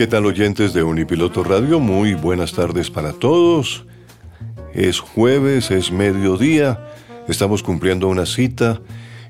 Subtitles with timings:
[0.00, 1.78] ¿Qué tal oyentes de Unipiloto Radio?
[1.78, 3.84] Muy buenas tardes para todos.
[4.72, 6.88] Es jueves, es mediodía,
[7.28, 8.80] estamos cumpliendo una cita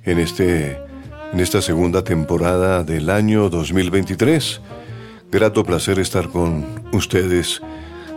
[0.05, 0.79] en, este,
[1.33, 4.61] en esta segunda temporada del año 2023.
[5.33, 7.61] Grato placer estar con ustedes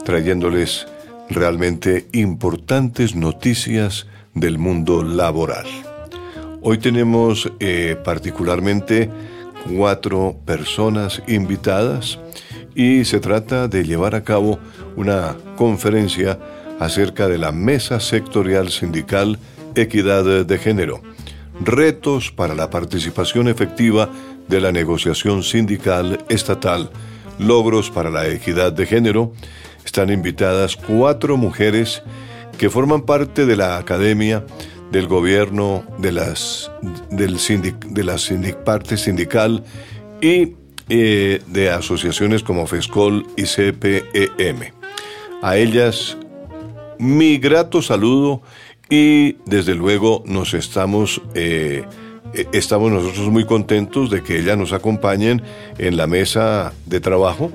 [0.05, 0.85] trayéndoles
[1.31, 5.65] realmente importantes noticias del mundo laboral.
[6.61, 9.09] Hoy tenemos eh, particularmente
[9.75, 12.19] cuatro personas invitadas
[12.75, 14.59] y se trata de llevar a cabo
[14.95, 16.39] una conferencia
[16.79, 19.38] acerca de la Mesa Sectorial Sindical
[19.75, 21.01] Equidad de Género,
[21.61, 24.09] retos para la participación efectiva
[24.47, 26.89] de la negociación sindical estatal,
[27.39, 29.33] logros para la equidad de género.
[29.85, 32.03] Están invitadas cuatro mujeres
[32.57, 34.45] que forman parte de la Academia
[34.91, 36.71] del Gobierno de, las,
[37.09, 37.38] del
[37.89, 38.17] de la
[38.63, 39.63] parte sindical
[40.21, 40.55] y
[40.89, 44.73] eh, de asociaciones como FESCOL y CPEM.
[45.41, 46.17] A ellas,
[46.99, 48.41] mi grato saludo
[48.89, 51.85] y desde luego nos estamos, eh,
[52.33, 55.41] eh, estamos nosotros muy contentos de que ellas nos acompañen
[55.77, 57.51] en la mesa de trabajo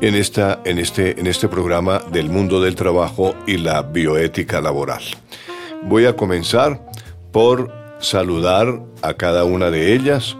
[0.00, 5.02] en, esta, en, este, en este programa del mundo del trabajo y la bioética laboral.
[5.82, 6.88] Voy a comenzar
[7.32, 10.36] por saludar a cada una de ellas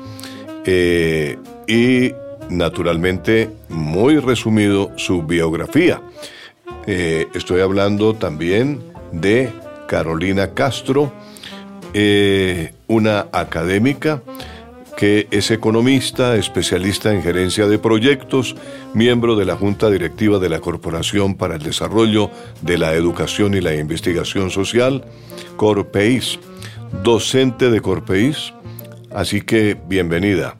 [1.67, 2.13] y
[2.49, 6.03] naturalmente muy resumido su biografía.
[6.87, 8.81] Eh, estoy hablando también
[9.13, 9.51] de
[9.87, 11.13] Carolina Castro,
[11.93, 14.23] eh, una académica
[14.97, 18.55] que es economista, especialista en gerencia de proyectos,
[18.95, 22.31] miembro de la Junta Directiva de la Corporación para el Desarrollo
[22.63, 25.05] de la Educación y la Investigación Social,
[25.57, 26.39] Corpeis,
[27.03, 28.53] docente de Corpeis,
[29.11, 30.57] así que bienvenida.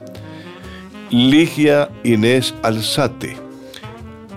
[1.15, 3.37] Ligia Inés Alzate.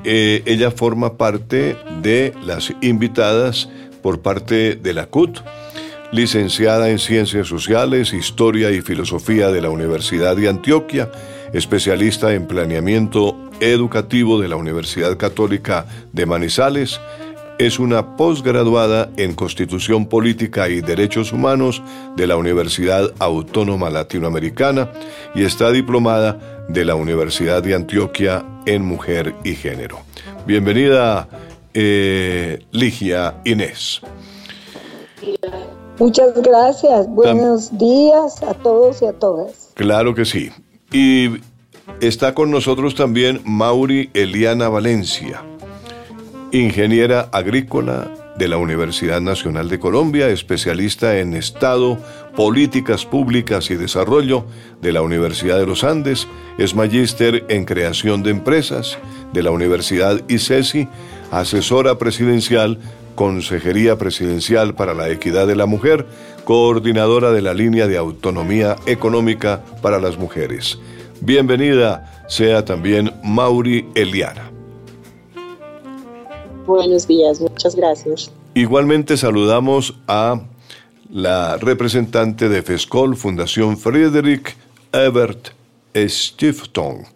[0.04, 3.68] Eh, ella forma parte de las invitadas
[4.00, 5.40] por parte de la CUT,
[6.12, 11.10] licenciada en Ciencias Sociales, Historia y Filosofía de la Universidad de Antioquia,
[11.52, 17.00] especialista en planeamiento educativo de la Universidad Católica de Manizales,
[17.58, 21.82] es una posgraduada en Constitución Política y Derechos Humanos
[22.16, 24.92] de la Universidad Autónoma Latinoamericana
[25.34, 30.00] y está diplomada de la Universidad de Antioquia en Mujer y Género.
[30.46, 31.28] Bienvenida,
[31.74, 34.00] eh, Ligia Inés.
[35.98, 37.08] Muchas gracias.
[37.08, 39.72] Buenos días a todos y a todas.
[39.74, 40.50] Claro que sí.
[40.92, 41.40] Y
[42.00, 45.42] está con nosotros también Mauri Eliana Valencia
[46.52, 51.98] ingeniera agrícola de la Universidad Nacional de Colombia, especialista en Estado,
[52.36, 54.46] Políticas Públicas y Desarrollo
[54.80, 58.96] de la Universidad de los Andes, es magíster en Creación de Empresas
[59.32, 60.88] de la Universidad ICESI,
[61.32, 62.78] asesora presidencial,
[63.16, 66.06] Consejería Presidencial para la Equidad de la Mujer,
[66.44, 70.78] coordinadora de la línea de autonomía económica para las mujeres.
[71.20, 74.57] Bienvenida sea también Mauri Eliana.
[76.68, 78.30] Buenos días, muchas gracias.
[78.52, 80.42] Igualmente saludamos a
[81.10, 84.54] la representante de FESCOL, Fundación Friedrich
[84.92, 85.48] Ebert
[85.96, 87.06] Stiftung,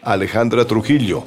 [0.00, 1.24] Alejandra Trujillo.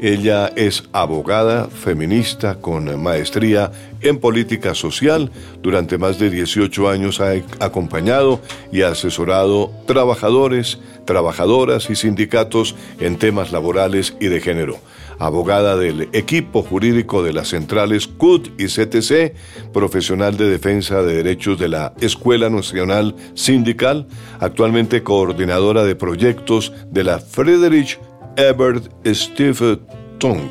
[0.00, 5.30] Ella es abogada feminista con maestría en política social.
[5.62, 7.30] Durante más de 18 años ha
[7.60, 8.40] acompañado
[8.72, 14.80] y asesorado trabajadores, trabajadoras y sindicatos en temas laborales y de género
[15.18, 19.34] abogada del equipo jurídico de las centrales CUT y CTC,
[19.72, 24.06] profesional de defensa de derechos de la Escuela Nacional Sindical,
[24.40, 27.98] actualmente coordinadora de proyectos de la Friedrich
[28.36, 29.78] Ebert Steve
[30.18, 30.50] Tung.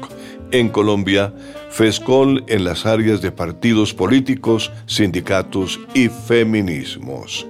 [0.51, 1.33] En Colombia,
[1.69, 7.45] FESCOL en las áreas de partidos políticos, sindicatos y feminismos.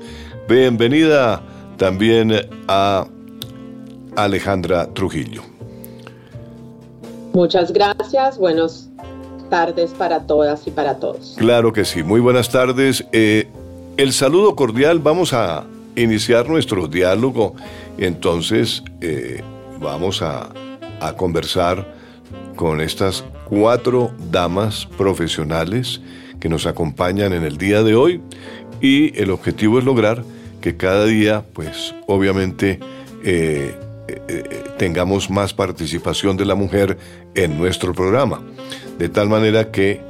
[0.49, 1.43] Bienvenida
[1.77, 2.33] también
[2.67, 3.07] a
[4.15, 5.56] Alejandra Trujillo.
[7.37, 8.89] Muchas gracias, buenas
[9.51, 11.35] tardes para todas y para todos.
[11.37, 13.05] Claro que sí, muy buenas tardes.
[13.11, 13.47] Eh,
[13.95, 15.63] el saludo cordial, vamos a
[15.95, 17.53] iniciar nuestro diálogo,
[17.99, 19.43] entonces eh,
[19.79, 20.49] vamos a,
[21.15, 21.85] conversar
[22.55, 26.01] con estas cuatro damas profesionales
[26.39, 28.19] que nos acompañan en el día de hoy
[28.81, 30.23] y el objetivo es lograr
[30.59, 32.79] que cada día, pues obviamente,
[33.23, 36.97] eh, eh, eh, tengamos más participación de la mujer
[37.35, 38.41] en nuestro programa.
[38.97, 40.05] De tal manera que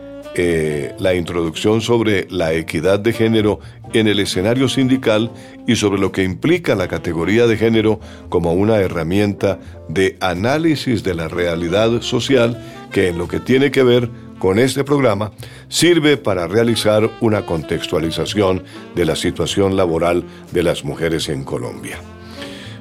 [1.00, 3.60] la introducción sobre la equidad de género
[3.94, 5.32] en el escenario sindical
[5.66, 8.00] y sobre lo que implica la categoría de género
[8.30, 9.60] como una herramienta
[9.90, 12.56] de análisis de la realidad social
[12.92, 14.10] que en lo que tiene que ver
[14.40, 15.32] con este programa
[15.68, 18.64] sirve para realizar una contextualización
[18.96, 21.98] de la situación laboral de las mujeres en Colombia.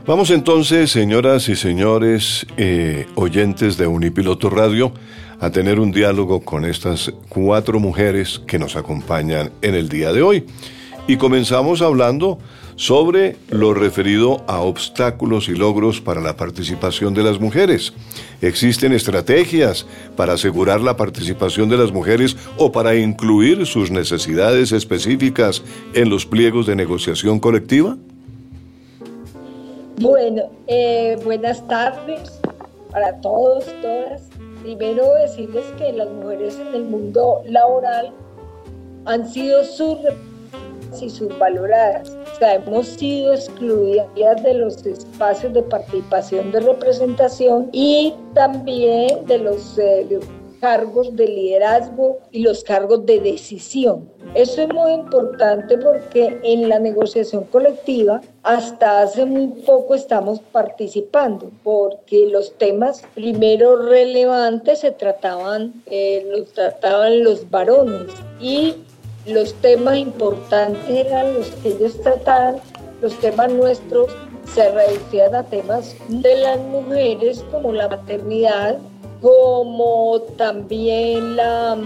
[0.07, 4.93] Vamos entonces, señoras y señores eh, oyentes de Unipiloto Radio,
[5.41, 10.23] a tener un diálogo con estas cuatro mujeres que nos acompañan en el día de
[10.23, 10.47] hoy.
[11.09, 12.39] Y comenzamos hablando
[12.77, 17.93] sobre lo referido a obstáculos y logros para la participación de las mujeres.
[18.41, 25.65] ¿Existen estrategias para asegurar la participación de las mujeres o para incluir sus necesidades específicas
[25.95, 27.97] en los pliegos de negociación colectiva?
[30.01, 32.39] Bueno, eh, buenas tardes
[32.93, 34.29] para todos, todas.
[34.63, 38.13] Primero decirles que las mujeres en el mundo laboral
[39.07, 39.63] han sido
[41.01, 42.11] y subvaloradas.
[42.11, 49.39] O sea, hemos sido excluidas de los espacios de participación de representación y también de
[49.39, 50.21] los eh,
[50.61, 54.11] cargos de liderazgo y los cargos de decisión.
[54.35, 61.51] Eso es muy importante porque en la negociación colectiva hasta hace muy poco estamos participando
[61.63, 68.75] porque los temas primero relevantes se trataban, eh, los trataban los varones y
[69.27, 72.57] los temas importantes eran los que ellos trataban,
[73.01, 74.11] los temas nuestros
[74.55, 78.79] se reducían a temas de las mujeres como la maternidad,
[79.21, 81.77] como también la,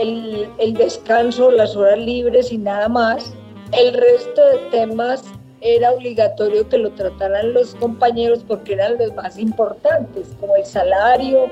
[0.00, 3.32] el, el descanso, las horas libres y nada más.
[3.72, 5.24] El resto de temas
[5.60, 11.46] era obligatorio que lo trataran los compañeros porque eran los más importantes, como el salario,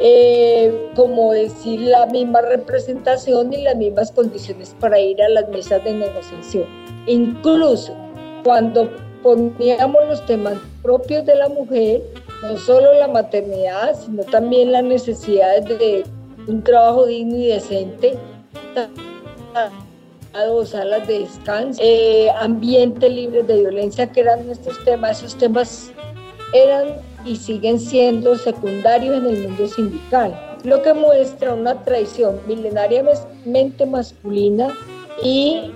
[0.00, 5.82] eh, como decir, la misma representación y las mismas condiciones para ir a las mesas
[5.84, 6.66] de negociación.
[7.06, 7.94] Incluso
[8.44, 8.90] cuando
[9.22, 12.02] poníamos los temas propios de la mujer,
[12.42, 16.04] no solo la maternidad, sino también las necesidades de
[16.46, 18.16] un trabajo digno y decente,
[20.46, 25.90] dos salas de descanso, eh, ambiente libre de violencia, que eran nuestros temas, esos temas
[26.52, 26.94] eran
[27.24, 34.72] y siguen siendo secundarios en el mundo sindical, lo que muestra una tradición milenariamente masculina
[35.22, 35.72] y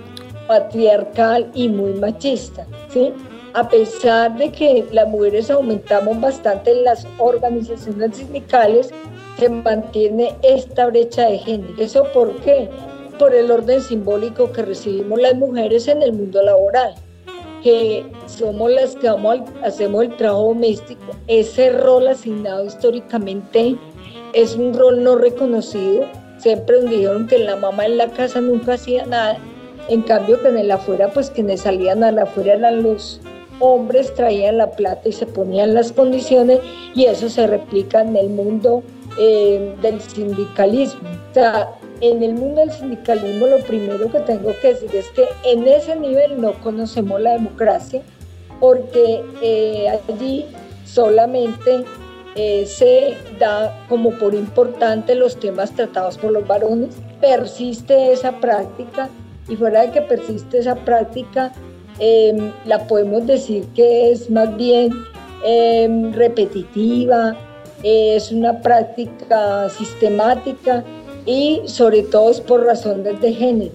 [0.47, 2.65] patriarcal y muy machista.
[2.89, 3.13] ¿sí?
[3.53, 8.89] A pesar de que las mujeres aumentamos bastante en las organizaciones sindicales,
[9.37, 11.73] se mantiene esta brecha de género.
[11.77, 12.69] ¿Eso por qué?
[13.19, 16.95] Por el orden simbólico que recibimos las mujeres en el mundo laboral
[17.63, 19.07] que somos las que
[19.63, 21.13] hacemos el trabajo doméstico.
[21.27, 23.77] Ese rol asignado históricamente
[24.33, 26.05] es un rol no reconocido.
[26.37, 29.37] Siempre nos dijeron que la mamá en la casa nunca hacía nada.
[29.87, 33.21] En cambio que en el afuera, pues quienes salían a la afuera eran los
[33.59, 36.59] hombres, traían la plata y se ponían las condiciones
[36.95, 38.83] y eso se replica en el mundo
[39.17, 41.09] eh, del sindicalismo.
[41.31, 41.69] O sea,
[42.01, 45.95] en el mundo del sindicalismo lo primero que tengo que decir es que en ese
[45.95, 48.01] nivel no conocemos la democracia
[48.59, 50.45] porque eh, allí
[50.85, 51.85] solamente
[52.35, 56.95] eh, se da como por importante los temas tratados por los varones.
[57.21, 59.09] Persiste esa práctica
[59.47, 61.51] y fuera de que persiste esa práctica,
[61.99, 64.91] em, la podemos decir que es más bien
[65.45, 67.35] em, repetitiva,
[67.83, 70.83] es una práctica sistemática
[71.25, 73.73] y sobre todo es por razones de género.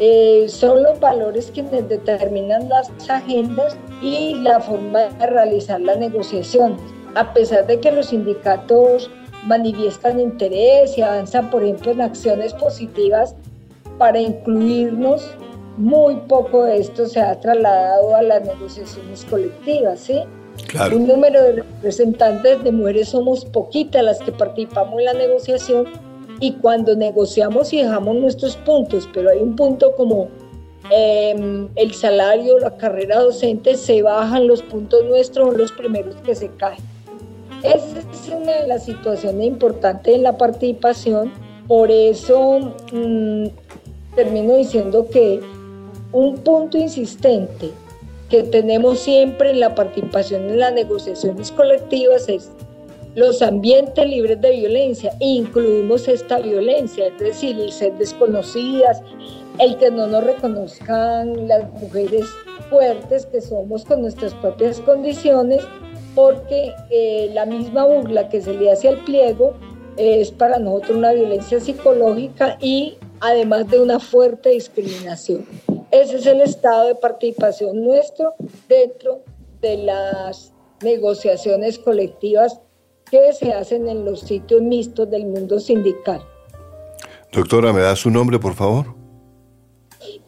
[0.00, 6.78] Eh, son los valores quienes determinan las agendas y la forma de realizar las negociaciones.
[7.14, 9.10] A pesar de que los sindicatos
[9.46, 13.34] manifiestan interés y avanzan, por ejemplo, en acciones positivas
[13.98, 15.34] para incluirnos,
[15.78, 20.20] muy poco de esto se ha trasladado a las negociaciones colectivas, ¿sí?
[20.92, 25.86] Un número de representantes de mujeres somos poquitas las que participamos en la negociación
[26.40, 30.28] y cuando negociamos y dejamos nuestros puntos, pero hay un punto como
[30.90, 36.34] em, el salario, la carrera docente, se bajan los puntos nuestros, son los primeros que
[36.34, 36.80] se caen.
[37.62, 41.32] Esa es una de las situaciones importantes en la participación,
[41.68, 43.46] por eso mm,
[44.16, 45.40] termino diciendo que
[46.12, 47.70] un punto insistente
[48.28, 52.50] que tenemos siempre en la participación en las negociaciones colectivas es
[53.14, 59.02] los ambientes libres de violencia, incluimos esta violencia, es decir, el ser desconocidas,
[59.58, 62.26] el que no nos reconozcan las mujeres
[62.70, 65.62] fuertes que somos con nuestras propias condiciones,
[66.14, 69.54] porque eh, la misma burla que se le hace al pliego
[69.96, 75.44] es para nosotros una violencia psicológica y además de una fuerte discriminación.
[75.90, 78.34] Ese es el estado de participación nuestro
[78.68, 79.22] dentro
[79.60, 80.52] de las
[80.82, 82.60] negociaciones colectivas
[83.10, 86.20] que se hacen en los sitios mixtos del mundo sindical.
[87.32, 88.94] Doctora, ¿me da su nombre, por favor?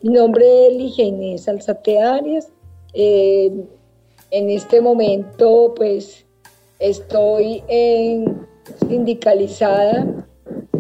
[0.03, 2.51] Mi nombre es Ligenés Alzate Arias.
[2.95, 3.53] Eh,
[4.31, 6.25] en este momento, pues,
[6.79, 8.47] estoy en,
[8.89, 10.27] sindicalizada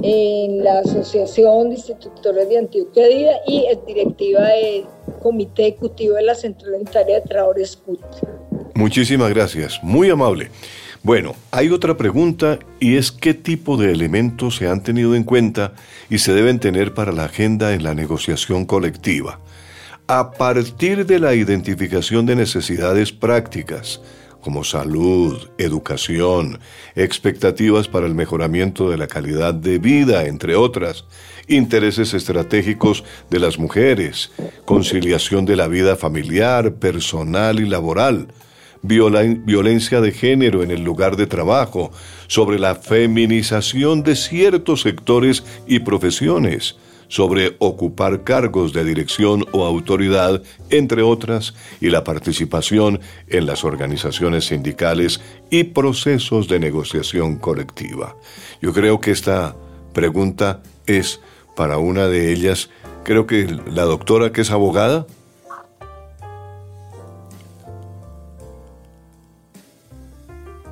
[0.03, 3.07] en la Asociación de Institutores de Antioquia
[3.47, 4.85] y es directiva del
[5.23, 8.01] Comité Ejecutivo de la Central Unitaria de Trabajadores CUT.
[8.75, 10.51] Muchísimas gracias, muy amable.
[11.03, 15.73] Bueno, hay otra pregunta y es qué tipo de elementos se han tenido en cuenta
[16.11, 19.41] y se deben tener para la agenda en la negociación colectiva.
[20.07, 24.03] A partir de la identificación de necesidades prácticas,
[24.41, 26.59] como salud, educación,
[26.95, 31.05] expectativas para el mejoramiento de la calidad de vida, entre otras,
[31.49, 34.33] intereses estratégicos de las mujeres,
[34.65, 38.29] conciliación de la vida familiar, personal y laboral,
[38.83, 41.91] violencia de género en el lugar de trabajo,
[42.29, 46.77] sobre la feminización de ciertos sectores y profesiones,
[47.11, 54.47] sobre ocupar cargos de dirección o autoridad, entre otras, y la participación en las organizaciones
[54.47, 58.17] sindicales y procesos de negociación colectiva.
[58.63, 59.55] Yo creo que esta
[59.93, 61.21] pregunta es
[61.57, 62.71] para una de ellas,
[63.05, 65.07] creo que la doctora que es abogada,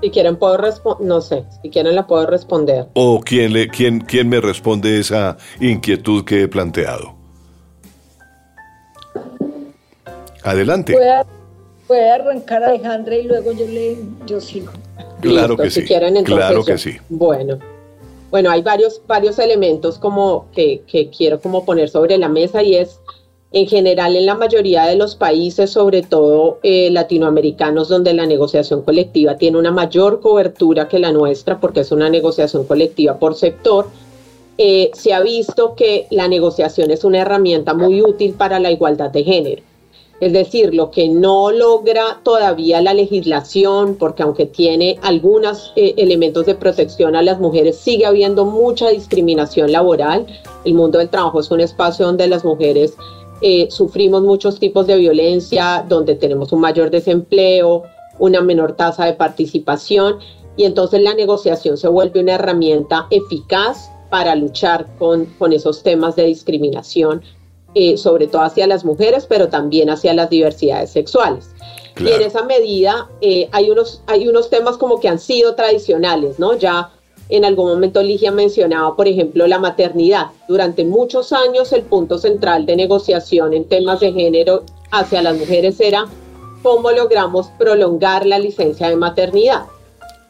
[0.00, 2.86] Si quieren puedo responder, no sé, si quieren la puedo responder.
[2.94, 7.14] ¿O quién, le, quién, quién me responde esa inquietud que he planteado?
[10.44, 10.96] Adelante.
[11.86, 14.70] Puede, arrancar Alejandra y luego yo le yo sigo.
[15.20, 15.84] Claro que sí.
[16.24, 16.96] claro que sí.
[17.08, 17.58] Bueno.
[18.30, 22.76] Bueno, hay varios, varios elementos como que, que quiero como poner sobre la mesa y
[22.76, 23.00] es
[23.50, 28.82] en general en la mayoría de los países, sobre todo eh, latinoamericanos, donde la negociación
[28.82, 33.86] colectiva tiene una mayor cobertura que la nuestra, porque es una negociación colectiva por sector,
[34.58, 39.10] eh, se ha visto que la negociación es una herramienta muy útil para la igualdad
[39.10, 39.62] de género.
[40.20, 46.44] Es decir, lo que no logra todavía la legislación, porque aunque tiene algunos eh, elementos
[46.44, 50.26] de protección a las mujeres, sigue habiendo mucha discriminación laboral.
[50.64, 52.96] El mundo del trabajo es un espacio donde las mujeres
[53.40, 57.84] eh, sufrimos muchos tipos de violencia, donde tenemos un mayor desempleo,
[58.18, 60.18] una menor tasa de participación
[60.56, 66.16] y entonces la negociación se vuelve una herramienta eficaz para luchar con, con esos temas
[66.16, 67.22] de discriminación,
[67.74, 71.50] eh, sobre todo hacia las mujeres, pero también hacia las diversidades sexuales.
[72.00, 76.38] Y en esa medida eh, hay, unos, hay unos temas como que han sido tradicionales,
[76.38, 76.56] ¿no?
[76.56, 76.92] Ya
[77.28, 80.28] en algún momento Ligia mencionaba, por ejemplo, la maternidad.
[80.48, 85.80] Durante muchos años el punto central de negociación en temas de género hacia las mujeres
[85.80, 86.06] era
[86.62, 89.64] cómo logramos prolongar la licencia de maternidad.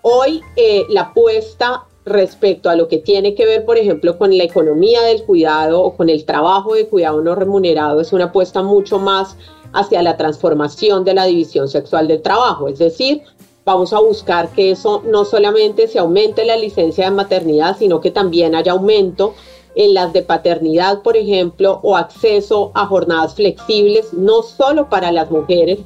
[0.03, 4.45] Hoy eh, la apuesta respecto a lo que tiene que ver, por ejemplo, con la
[4.45, 8.99] economía del cuidado o con el trabajo de cuidado no remunerado es una apuesta mucho
[8.99, 9.37] más
[9.73, 13.23] hacia la transformación de la división sexual del trabajo, es decir,
[13.69, 18.11] vamos a buscar que eso no solamente se aumente la licencia de maternidad, sino que
[18.11, 19.35] también haya aumento
[19.75, 25.31] en las de paternidad, por ejemplo, o acceso a jornadas flexibles, no solo para las
[25.31, 25.81] mujeres.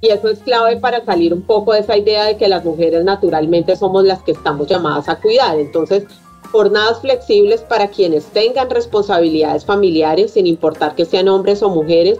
[0.00, 3.04] Y eso es clave para salir un poco de esa idea de que las mujeres
[3.04, 5.56] naturalmente somos las que estamos llamadas a cuidar.
[5.56, 6.06] Entonces,
[6.50, 12.18] jornadas flexibles para quienes tengan responsabilidades familiares, sin importar que sean hombres o mujeres,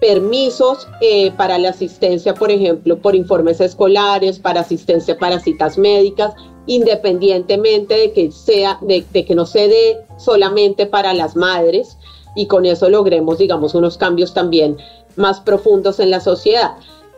[0.00, 6.34] permisos eh, para la asistencia, por ejemplo, por informes escolares, para asistencia para citas médicas,
[6.66, 11.96] independientemente de que sea, de, que no se dé solamente para las madres
[12.34, 14.76] y con eso logremos, digamos, unos cambios también
[15.16, 16.72] más profundos en la sociedad.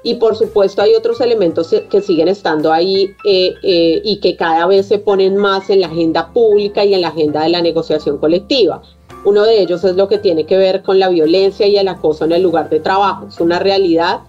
[0.04, 4.64] y por supuesto hay otros elementos que siguen estando ahí eh, eh, y que cada
[4.68, 8.18] vez se ponen más en la agenda pública y en la agenda de la negociación
[8.18, 8.80] colectiva.
[9.24, 12.24] Uno de ellos es lo que tiene que ver con la violencia y el acoso
[12.24, 13.26] en el lugar de trabajo.
[13.28, 14.20] Es una realidad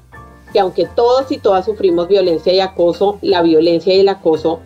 [0.52, 4.60] que aunque todos y todas sufrimos violencia y acoso, la violencia y el acoso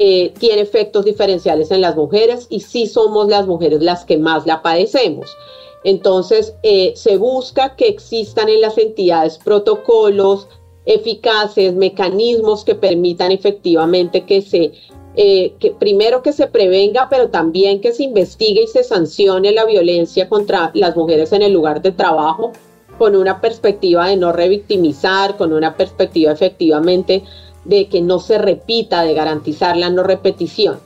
[0.00, 4.46] eh, tiene efectos diferenciales en las mujeres y sí somos las mujeres las que más
[4.46, 5.36] la padecemos.
[5.84, 10.48] Entonces, eh, se busca que existan en las entidades protocolos
[10.86, 14.72] eficaces, mecanismos que permitan efectivamente que se,
[15.20, 19.64] eh, que primero que se prevenga, pero también que se investigue y se sancione la
[19.64, 22.52] violencia contra las mujeres en el lugar de trabajo
[22.98, 27.24] con una perspectiva de no revictimizar, con una perspectiva efectivamente
[27.64, 30.78] de que no se repita, de garantizar la no repetición.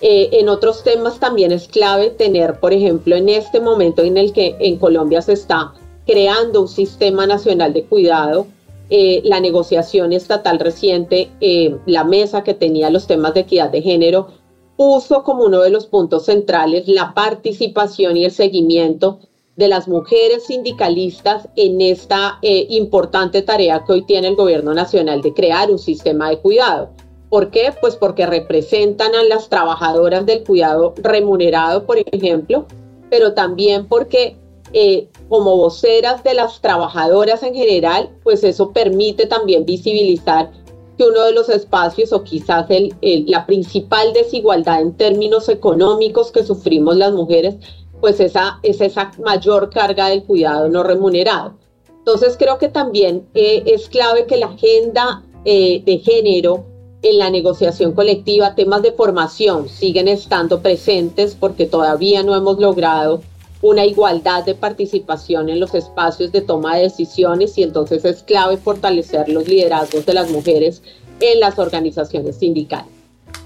[0.00, 4.32] Eh, en otros temas también es clave tener, por ejemplo, en este momento en el
[4.32, 5.74] que en Colombia se está
[6.06, 8.46] creando un sistema nacional de cuidado,
[8.90, 13.82] eh, la negociación estatal reciente, eh, la mesa que tenía los temas de equidad de
[13.82, 14.28] género,
[14.76, 19.20] puso como uno de los puntos centrales la participación y el seguimiento
[19.56, 25.32] de las mujeres sindicalistas en esta importante tarea que hoy tiene el gobierno nacional de
[25.32, 26.90] crear un sistema de cuidado.
[27.34, 27.72] ¿Por qué?
[27.80, 32.66] Pues porque representan a las trabajadoras del cuidado remunerado, por ejemplo,
[33.10, 34.36] pero también porque
[34.76, 40.50] eh, como voceras de las trabajadoras en general, pues eso permite también visibilizar
[40.98, 42.66] que uno de los espacios o quizás
[43.00, 47.54] la principal desigualdad en términos económicos que sufrimos las mujeres,
[48.00, 51.54] pues esa, es esa mayor carga del cuidado no remunerado.
[51.88, 56.66] Entonces creo que también eh, es clave que la agenda eh, de género
[57.02, 63.22] en la negociación colectiva, temas de formación siguen estando presentes porque todavía no hemos logrado
[63.64, 68.58] una igualdad de participación en los espacios de toma de decisiones y entonces es clave
[68.58, 70.82] fortalecer los liderazgos de las mujeres
[71.20, 72.92] en las organizaciones sindicales.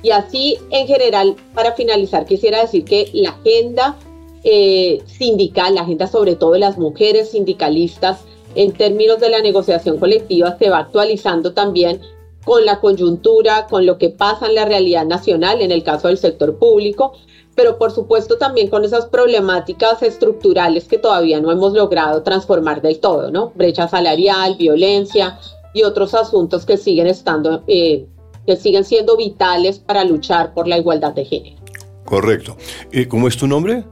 [0.03, 3.97] Y así, en general, para finalizar, quisiera decir que la agenda
[4.43, 8.19] eh, sindical, la agenda sobre todo de las mujeres sindicalistas,
[8.57, 12.01] en términos de la negociación colectiva, se va actualizando también
[12.45, 16.19] con la coyuntura, con lo que pasa en la realidad nacional, en el caso del
[16.19, 17.13] sector público,
[17.59, 23.01] pero por supuesto también con esas problemáticas estructurales que todavía no hemos logrado transformar del
[23.01, 23.51] todo, ¿no?
[23.57, 25.41] Brecha salarial, violencia
[25.75, 28.07] y otros asuntos que siguen estando, eh,
[28.47, 31.57] que siguen siendo vitales para luchar por la igualdad de género.
[32.05, 32.57] Correcto.
[32.93, 33.83] ¿Y cómo es tu nombre?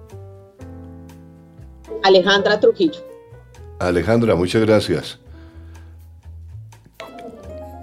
[2.05, 3.01] Alejandra Trujillo.
[3.81, 5.19] Alejandra, muchas gracias.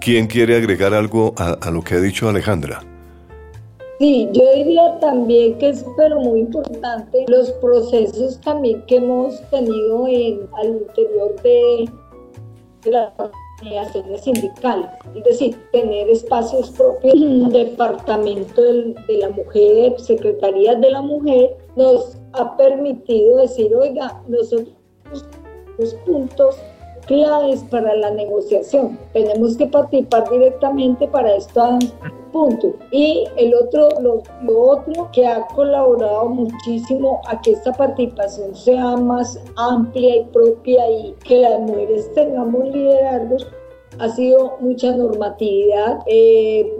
[0.00, 2.93] ¿Quién quiere agregar algo a, lo que ha dicho Alejandra?
[3.98, 10.08] Sí, yo diría también que es pero muy importante los procesos también que hemos tenido
[10.08, 11.88] en, al interior de,
[12.86, 17.14] las organizaciones sindicales, es decir, tener espacios propios,
[17.50, 24.74] departamento de, de la mujer, secretarías de la mujer, nos ha permitido decir, oiga, nosotros
[25.78, 26.56] los puntos
[27.06, 28.98] claves para la negociación.
[29.12, 31.78] Tenemos que participar directamente para esto
[32.34, 32.74] punto.
[32.90, 34.22] Y el otro, lo,
[34.58, 41.14] otro que ha colaborado muchísimo a que esta participación sea más amplia y propia y
[41.24, 43.46] que las mujeres tengamos liderazgos
[44.00, 46.00] ha sido mucha normatividad.
[46.06, 46.70] Eh,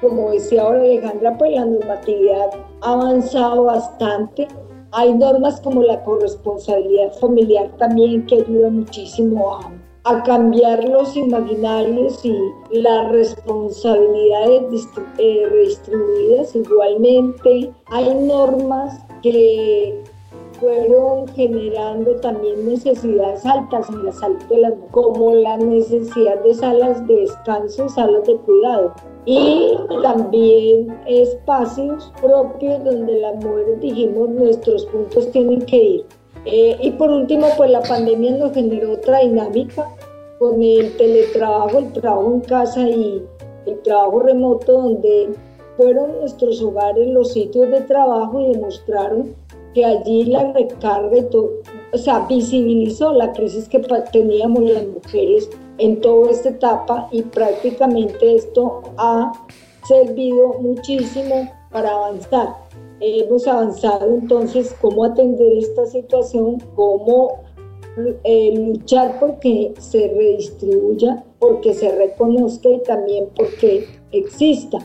[0.00, 4.48] como decía ahora Alejandra, pues la normatividad ha avanzado bastante.
[4.92, 9.58] Hay normas como la corresponsabilidad familiar también que ayuda muchísimo
[10.04, 12.36] a, cambiar los imaginarios y
[12.72, 14.86] las responsabilidades
[15.18, 16.54] eh, redistribuidas.
[16.56, 20.02] Igualmente, hay normas que
[20.62, 27.04] fueron generando también necesidades altas en la salud de las como la necesidad de salas
[27.08, 28.94] de descanso, salas de cuidado
[29.24, 36.06] y también espacios propios donde las mujeres dijimos nuestros puntos tienen que ir.
[36.44, 39.88] Eh, y por último, pues la pandemia nos generó otra dinámica
[40.38, 43.20] con el teletrabajo, el trabajo en casa y
[43.66, 45.30] el trabajo remoto, donde
[45.76, 49.41] fueron nuestros hogares los sitios de trabajo y demostraron
[49.74, 51.18] que allí la recarga
[51.92, 53.78] o sea, visibilizó la crisis que
[54.12, 59.32] teníamos las mujeres en toda esta etapa y prácticamente esto ha
[59.86, 62.56] servido muchísimo para avanzar.
[63.00, 67.42] Hemos avanzado entonces cómo atender esta situación, cómo
[68.24, 74.78] eh, luchar porque se redistribuya, porque se reconozca y también porque exista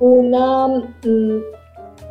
[0.00, 0.68] una,
[1.04, 1.40] mm,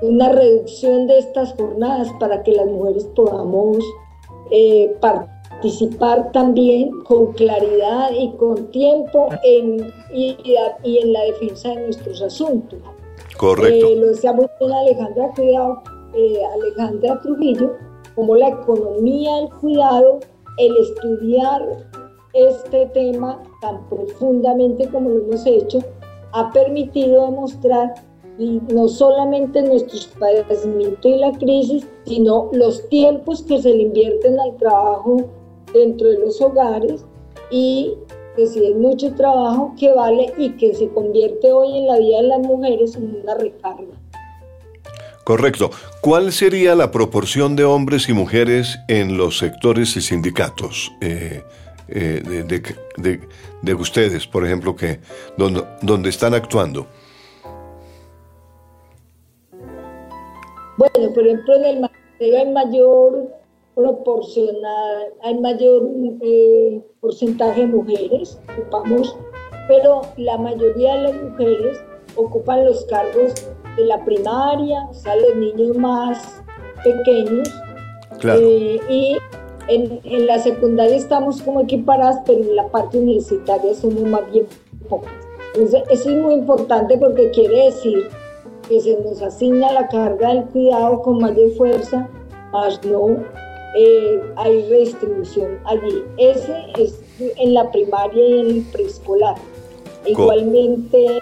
[0.01, 3.77] una reducción de estas jornadas para que las mujeres podamos
[4.51, 10.37] eh, participar también con claridad y con tiempo en, y,
[10.83, 12.79] en la defensa de nuestros asuntos.
[13.37, 13.87] Correcto.
[13.87, 15.81] Eh, lo decía muy bien Alejandra, Cuidado,
[16.13, 17.73] eh, Alejandra Trujillo,
[18.15, 20.19] como la economía del cuidado,
[20.57, 21.61] el estudiar
[22.33, 25.79] este tema tan profundamente como lo hemos hecho,
[26.33, 27.93] ha permitido demostrar
[28.37, 34.57] no solamente nuestros padecimientos y la crisis, sino los tiempos que se le invierten al
[34.57, 35.29] trabajo
[35.73, 37.05] dentro de los hogares
[37.49, 37.93] y
[38.35, 42.17] que si es mucho trabajo que vale y que se convierte hoy en la vida
[42.17, 43.95] de las mujeres en una recarga.
[45.23, 45.71] Correcto.
[46.01, 51.41] ¿Cuál sería la proporción de hombres y mujeres en los sectores y sindicatos eh,
[51.87, 52.61] eh,
[53.63, 54.99] de, ustedes, por ejemplo, que
[55.37, 56.87] donde están actuando?
[60.77, 63.29] Bueno, por ejemplo, en el magisterio hay mayor
[63.75, 65.89] proporcional, hay mayor
[66.21, 69.15] eh, porcentaje de mujeres, ocupamos,
[69.67, 71.83] pero la mayoría de las mujeres
[72.15, 73.33] ocupan los cargos
[73.77, 76.41] de la primaria, o sea, los niños más
[76.83, 77.49] pequeños.
[78.23, 79.17] Eh, y
[79.67, 84.45] en, en, la secundaria estamos como equiparadas, pero en la parte universitaria somos más bien
[84.87, 85.11] pocas.
[85.53, 88.09] Entonces, eso es muy importante porque quiere decir
[88.67, 92.07] que se nos asigna la carga del cuidado con mayor fuerza,
[92.51, 93.17] más no
[93.77, 96.03] eh, hay redistribución allí.
[96.17, 99.35] Ese es en la primaria y en el preescolar.
[100.05, 101.19] Igualmente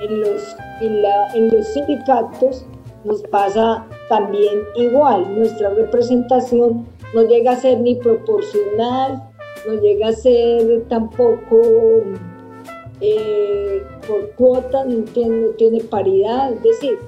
[0.00, 2.64] en los, en, los sindicatos
[3.04, 5.34] nos pasa también igual.
[5.36, 9.22] Nuestra representación no llega a ser ni proporcional,
[9.66, 11.62] no llega a ser tampoco
[13.00, 16.98] eh, por cuota, no tiene, paridad, es decir,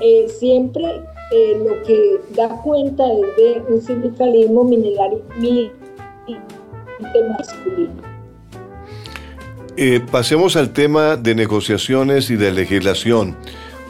[0.00, 1.02] eh, siempre
[1.32, 4.68] eh, lo que da cuenta es de un sindicalismo
[5.40, 5.70] y
[7.36, 7.92] masculino.
[10.12, 13.36] pasemos al tema de negociaciones y de legislación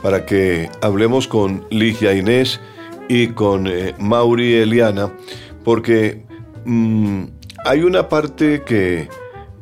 [0.02, 2.60] para que hablemos con Ligia Inés
[3.08, 5.12] y con Mauri Eliana,
[5.64, 6.24] porque
[6.64, 7.24] mm,
[7.64, 9.08] hay una parte que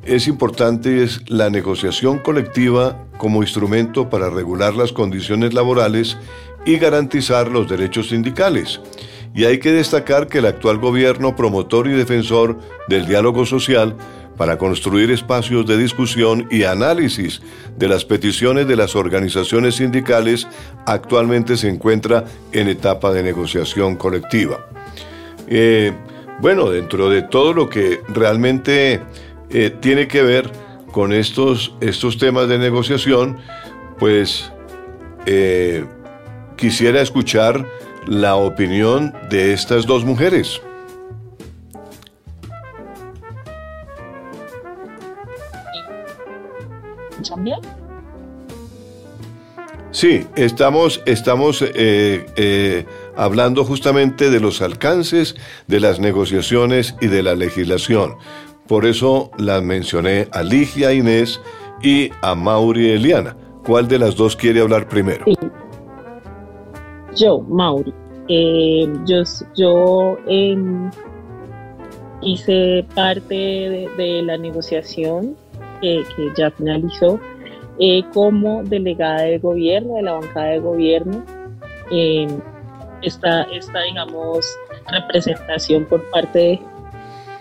[0.05, 6.17] es importante es la negociación colectiva como instrumento para regular las condiciones laborales
[6.65, 8.81] y garantizar los derechos sindicales.
[9.35, 12.59] Y hay que destacar que el actual gobierno promotor y defensor
[12.89, 13.97] del diálogo social
[14.37, 17.43] para construir espacios de discusión y análisis
[17.77, 20.49] de las peticiones de las organizaciones sindicales
[20.87, 24.67] actualmente se encuentra en etapa de negociación colectiva.
[25.47, 25.93] Eh,
[26.41, 29.01] bueno, dentro de todo lo que realmente
[29.53, 30.51] eh, tiene que ver
[30.93, 33.39] con estos, estos temas de negociación,
[33.99, 34.53] pues
[35.27, 35.85] eh,
[36.57, 37.67] quisiera escuchar
[38.07, 40.61] la opinión de estas dos mujeres.
[49.93, 52.87] Sí, estamos, estamos eh,
[53.17, 55.37] hablando justamente de los alcances
[55.67, 58.17] de las negociaciones y de la legislación.
[58.71, 61.41] Por eso las mencioné a Ligia Inés
[61.83, 63.37] y a Mauri Eliana.
[63.67, 65.25] ¿Cuál de las dos quiere hablar primero?
[67.17, 67.93] Yo, Mauri.
[68.29, 69.25] Eh, yo
[69.57, 70.89] yo em,
[72.23, 75.35] hice parte de, la negociación
[75.81, 76.05] que
[76.39, 77.19] ya finalizó
[77.81, 81.25] eh, como delegada de gobierno, de la bancada de gobierno.
[81.91, 82.41] Em,
[83.03, 84.47] esta, esta, digamos,
[84.93, 86.61] representación por parte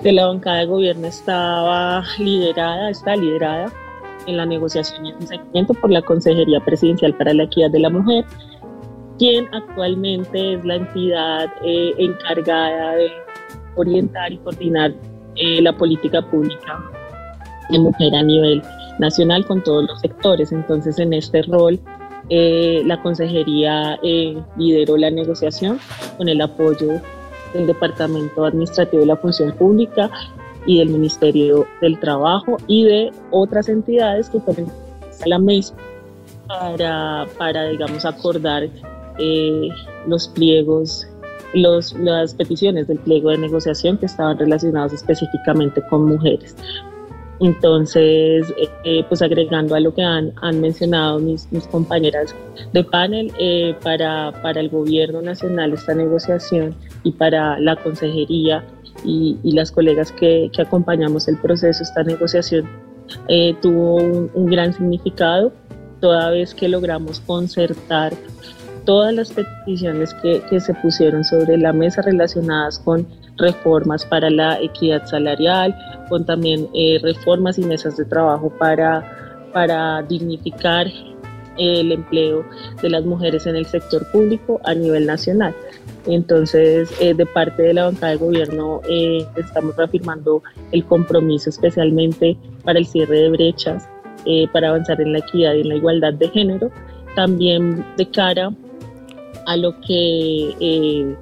[0.02, 3.72] de la bancada de gobierno estaba liderada, está liderada
[4.28, 8.26] en la negociación y seguimiento por la Consejería Presidencial para la Equidad de la Mujer,
[9.18, 13.12] quien actualmente es la entidad eh, encargada de
[13.76, 14.94] orientar y coordinar
[15.36, 16.80] eh, la política pública
[17.70, 18.62] de mujer a nivel
[19.00, 20.52] nacional con todos los sectores.
[20.52, 21.80] Entonces, en este rol,
[22.30, 24.00] eh, la Consejería
[24.58, 25.80] lideró la negociación
[26.18, 27.02] con el apoyo
[27.54, 30.10] del Departamento Administrativo de la Función Pública
[30.66, 34.68] y del Ministerio del Trabajo y de otras entidades que ponen
[35.24, 35.74] a la mesa
[36.48, 38.68] para, para digamos, acordar
[39.20, 39.70] eh,
[40.08, 41.08] los pliegos,
[41.54, 46.56] los, las peticiones del pliego de negociación que estaban relacionados específicamente con mujeres.
[47.42, 52.36] Entonces, eh, pues agregando a lo que han, han mencionado mis, mis, compañeras
[52.74, 58.66] de panel, eh, para, para, el gobierno nacional esta negociación y para la consejería
[59.06, 62.68] y, y las colegas que, que, acompañamos el proceso, esta negociación
[63.30, 65.54] eh, tuvo un, un, gran significado
[66.02, 68.14] toda vez que logramos concertar
[68.86, 73.08] todas las peticiones que, que se pusieron sobre la mesa relacionadas con
[73.40, 75.76] reformas para la equidad salarial,
[76.10, 80.88] con también eh, reformas y mesas de trabajo para, para dignificar
[81.60, 82.46] el empleo
[82.82, 85.54] de las mujeres en el sector público a nivel nacional.
[86.06, 92.38] Entonces, eh, de parte de la bancada de gobierno, eh, estamos reafirmando el compromiso especialmente
[92.64, 93.88] para el cierre de brechas,
[94.26, 96.72] eh, para avanzar en la equidad y en la igualdad de género,
[97.16, 98.52] también de cara
[99.46, 101.16] a lo que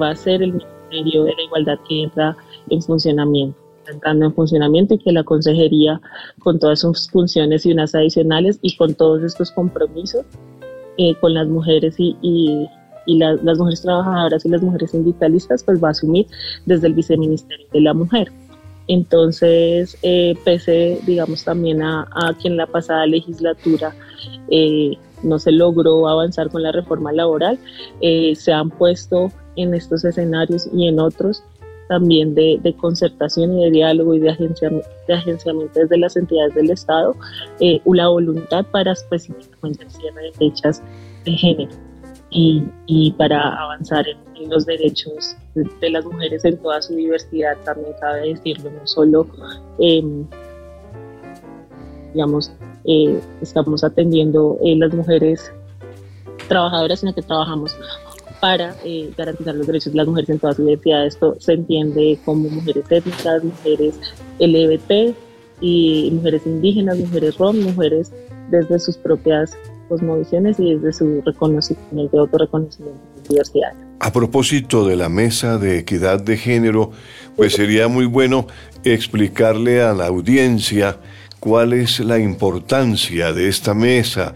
[0.00, 2.36] va a ser el Ministerio de la Igualdad que entra
[2.70, 6.00] en funcionamiento entrando en funcionamiento y que la consejería
[6.40, 10.26] con todas sus funciones y unas adicionales y con todos estos compromisos
[11.20, 12.16] con las mujeres y,
[13.06, 16.26] y las mujeres trabajadoras y las mujeres sindicalistas pues va a asumir
[16.66, 18.30] desde el viceministerio de la mujer.
[18.88, 23.94] Entonces, eh, pese, digamos, también a, a, que en la pasada legislatura
[24.50, 27.58] eh, no se logró avanzar con la reforma laboral,
[28.00, 31.42] eh, se han puesto en estos escenarios y en otros
[31.88, 37.14] también de, concertación y de diálogo y de, agenciamiento, de desde las entidades del Estado,
[37.84, 40.82] la voluntad para específicamente el cierre de fechas
[41.24, 41.86] de género
[42.30, 48.34] y, para avanzar en, los derechos de, las mujeres en toda su diversidad, también cabe
[48.34, 49.26] decirlo, no solo,
[49.78, 50.26] em,
[52.12, 52.52] digamos,
[52.84, 55.50] eh, estamos atendiendo eh, las mujeres
[56.48, 57.76] trabajadoras, sino que trabajamos
[58.40, 61.06] para eh, garantizar los derechos de las mujeres en toda su diversidad.
[61.06, 63.94] Esto se entiende como mujeres étnicas, mujeres
[64.38, 65.16] LGBT
[65.60, 68.12] y mujeres indígenas, mujeres rom, mujeres
[68.50, 69.56] desde sus propias
[69.88, 73.72] cosmovisiones y desde su reconocimiento, autorreconocimiento de diversidad.
[74.00, 76.90] A propósito de la mesa de equidad de género,
[77.36, 78.46] pues sería muy bueno
[78.84, 80.98] explicarle a la audiencia
[81.40, 84.34] cuál es la importancia de esta mesa,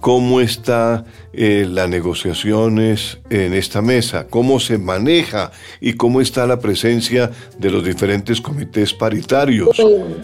[0.00, 1.04] cómo está
[1.40, 7.70] eh, las negociaciones en esta mesa, cómo se maneja y cómo está la presencia de
[7.70, 9.80] los diferentes comités paritarios.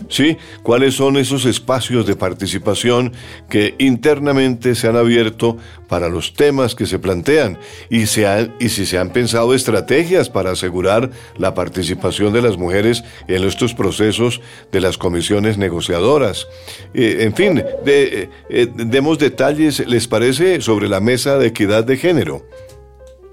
[0.08, 0.36] ¿Sí?
[0.64, 3.12] ¿Cuáles son esos espacios de participación
[3.48, 5.56] que internamente se han abierto
[5.88, 7.58] para los temas que se plantean
[7.90, 8.26] y, se
[8.58, 13.72] y si se han pensado estrategias para asegurar la participación de las mujeres en estos
[13.72, 14.40] procesos
[14.72, 16.48] de las comisiones negociadoras?
[16.92, 21.96] Eh, en fin, de, eh, demos detalles, ¿les parece?, sobre la mesa de equidad de
[21.96, 22.42] género.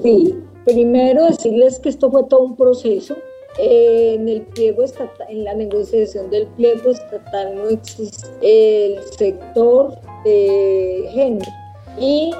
[0.04, 3.16] Sí, primero decirles que esto fue todo un proceso.
[3.60, 9.94] Eh, en el pliego estatal, en la negociación del pliego estatal no existe el sector
[10.24, 11.52] de género
[12.00, 12.32] y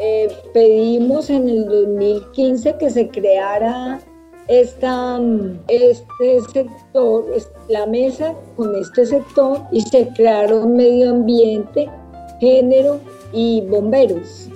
[0.00, 4.00] eh, pedimos en el 2015 que se creara
[4.48, 5.20] esta,
[5.68, 7.26] este sector,
[7.68, 11.88] la mesa con este sector y se crearon medio ambiente,
[12.40, 12.98] género
[13.32, 14.50] y bomberos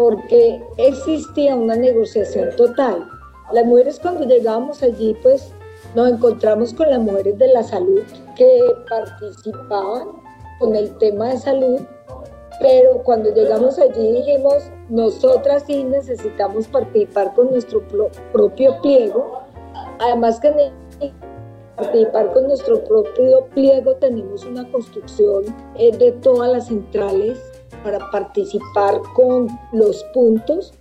[0.00, 3.06] porque existía una negociación total.
[3.52, 5.52] Las mujeres cuando llegamos allí, pues
[5.94, 8.00] nos encontramos con las mujeres de la salud
[8.34, 10.08] que participaban
[10.58, 11.80] con el tema de salud,
[12.62, 17.82] pero cuando llegamos allí dijimos, nosotras sí necesitamos participar con nuestro
[18.32, 19.42] propio pliego,
[19.98, 20.72] además que
[21.76, 25.44] participar con nuestro propio pliego tenemos una construcción
[25.76, 27.49] eh, de todas las centrales
[27.82, 30.72] para participar con los puntos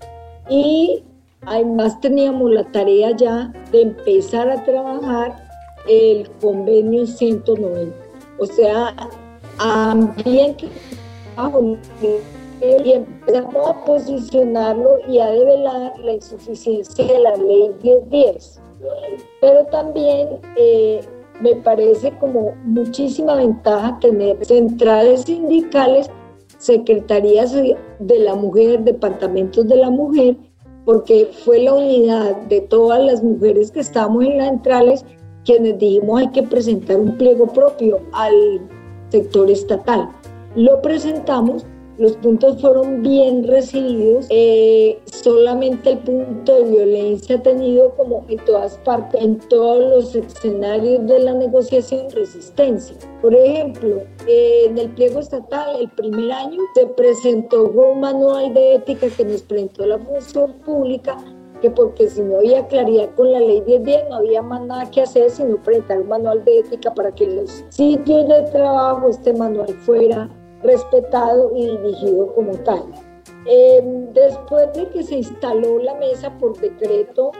[0.49, 1.03] y
[1.45, 5.47] además teníamos la tarea ya de empezar a trabajar
[5.87, 7.95] el convenio 190,
[8.39, 8.95] o sea,
[9.59, 10.67] ambiente
[12.61, 18.61] y empezamos a posicionarlo y a develar la insuficiencia de la ley 1010.
[19.41, 21.01] Pero también eh,
[21.41, 26.09] me parece como muchísima ventaja tener centrales sindicales
[26.59, 30.37] secretarías de la mujer, departamentos de la mujer,
[30.85, 35.05] porque fue la unidad de todas las mujeres que estamos en las centrales
[35.45, 38.61] quienes dijimos hay que presentar un pliego propio al
[39.09, 40.09] sector estatal.
[40.55, 41.65] Lo presentamos
[41.99, 44.25] los puntos fueron bien recibidos.
[44.29, 50.15] Eh, solamente el punto de violencia ha tenido como en todas partes, en todos los
[50.15, 52.95] escenarios de la negociación, resistencia.
[53.21, 59.07] Por ejemplo, en el pliego estatal, el primer año, se presentó un manual de ética
[59.09, 61.17] que nos presentó la función pública
[61.61, 65.01] que porque si no había claridad con la ley 1010 no había más nada que
[65.01, 69.67] hacer sino presentar un manual de ética para que los sitios de trabajo este manual
[69.85, 70.29] fuera
[70.63, 72.83] respetado y dirigido como tal.
[73.45, 77.31] Em, después de que se instaló la mesa por decreto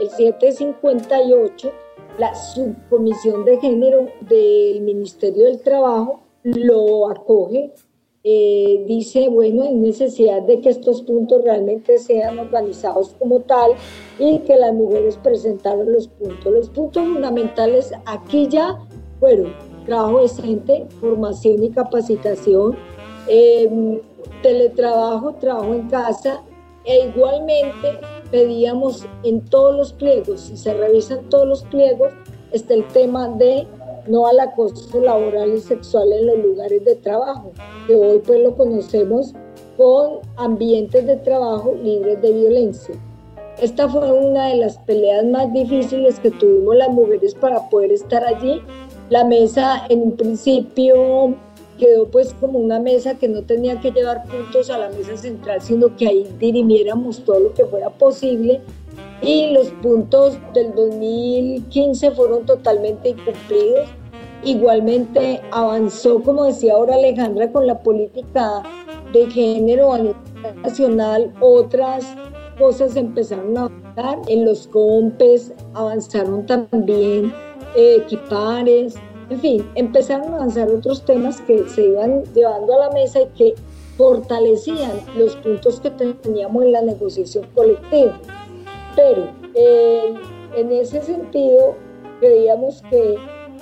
[0.00, 1.72] el 758,
[2.18, 7.72] la subcomisión de género del Ministerio del Trabajo lo acoge
[8.28, 13.74] eh, dice, bueno, hay necesidad de que estos puntos realmente sean organizados como tal
[14.18, 16.52] y que las mujeres presentaron los puntos.
[16.52, 18.80] Los puntos fundamentales aquí ya
[19.20, 19.54] fueron
[19.86, 22.76] trabajo decente, formación y capacitación,
[23.28, 24.00] em,
[24.42, 26.42] teletrabajo, trabajo en casa
[26.84, 27.98] e igualmente
[28.30, 32.12] pedíamos en todos los pliegos, si se revisan todos los pliegos,
[32.52, 33.66] está el tema de
[34.08, 37.52] no al acoso laboral y sexual en los lugares de trabajo,
[37.86, 39.32] que hoy pues lo conocemos
[39.76, 42.94] con ambientes de trabajo libres de violencia.
[43.60, 48.22] Esta fue una de las peleas más difíciles que tuvimos las mujeres para poder estar
[48.24, 48.60] allí.
[49.08, 51.36] La mesa en un principio
[51.78, 55.60] quedó pues como una mesa que no tenía que llevar puntos a la mesa central,
[55.60, 58.60] sino que ahí dirimiéramos todo lo que fuera posible
[59.22, 63.88] y los puntos del 2015 fueron totalmente incumplidos.
[64.42, 68.62] Igualmente avanzó, como decía ahora Alejandra, con la política
[69.12, 70.16] de género a nivel
[70.62, 72.04] nacional, otras
[72.58, 73.62] cosas empezaron a
[73.94, 74.18] avanzar.
[74.28, 77.32] En los COMPES avanzaron también
[77.74, 78.96] eh, equipares,
[79.28, 83.26] en fin, empezaron a avanzar otros temas que se iban llevando a la mesa y
[83.36, 83.54] que
[83.96, 88.20] fortalecían los puntos que teníamos en la negociación colectiva.
[88.94, 90.14] Pero eh,
[90.56, 91.74] en ese sentido,
[92.20, 93.16] creíamos que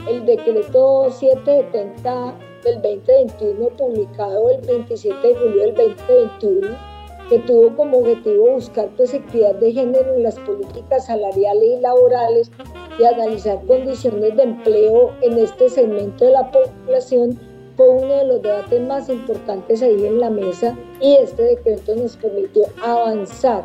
[0.08, 6.93] el decreto 770 del 2021, publicado el 27 de julio del 2021,
[7.28, 12.50] que tuvo como objetivo buscar pues equidad de género en las políticas salariales y laborales
[12.98, 17.38] y analizar condiciones de empleo en este segmento de la población,
[17.76, 22.16] fue uno de los debates más importantes ahí en la mesa y este decreto nos
[22.16, 23.64] permitió avanzar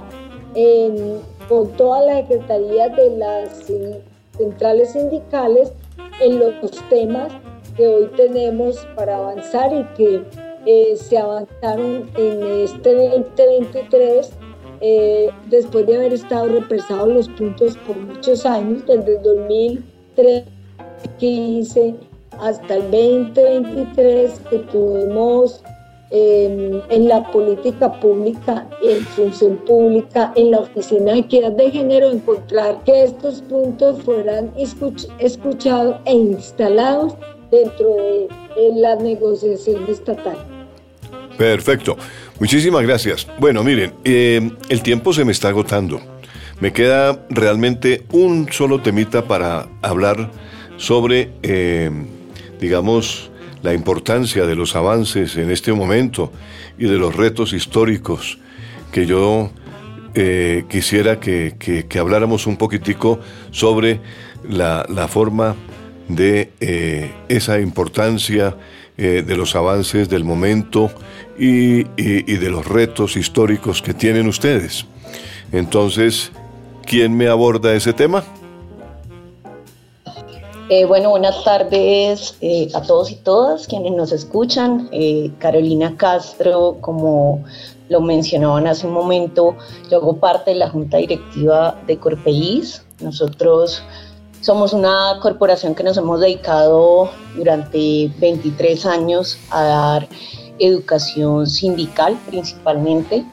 [1.48, 3.66] con todas las secretarías de las
[4.38, 5.74] centrales sindicales
[6.22, 6.54] en los
[6.90, 7.32] temas
[7.78, 10.24] que hoy tenemos para avanzar y que
[10.72, 14.30] eh, se avanzaron en este 2023
[14.82, 21.96] eh, después de haber estado represados los puntos por muchos años, desde el 2015
[22.40, 25.64] hasta el 2023 que tuvimos
[26.12, 32.84] en la política pública, en función pública, en la oficina de equidad de género, encontrar
[32.84, 37.16] que estos puntos fueran escuchados e instalados
[37.50, 38.28] dentro de,
[38.76, 40.59] la negociación estatal.
[41.40, 41.98] Perfecto.
[42.38, 43.26] Muchísimas gracias.
[43.40, 46.02] Bueno, miren, eh, el tiempo se me está agotando.
[46.60, 50.32] Me queda realmente un solo temita para hablar
[50.76, 51.90] sobre, eh,
[52.60, 56.34] digamos, la importancia de los avances en este momento
[56.78, 58.38] y de los retos históricos
[58.92, 59.50] que yo
[60.16, 63.22] eh, quisiera que, habláramos un poquitico
[63.52, 64.02] sobre
[64.44, 65.56] la, forma
[66.10, 66.52] de
[67.30, 68.58] esa importancia
[69.02, 70.92] eh, de los avances del momento
[71.40, 74.86] y, y de los retos históricos que tienen ustedes.
[75.54, 76.34] Entonces,
[76.86, 78.26] ¿quién me aborda ese tema?
[80.68, 84.90] Eh, bueno, buenas tardes eh, a todos y todas quienes nos escuchan.
[85.38, 87.46] Carolina Castro, como
[87.88, 89.56] lo mencionaban hace un momento,
[89.90, 92.84] yo hago parte de la Junta Directiva de Corpeís.
[93.00, 93.82] Nosotros
[94.50, 100.10] somos una corporación que nos hemos dedicado durante 23 años a dar
[100.58, 103.24] educación sindical principalmente.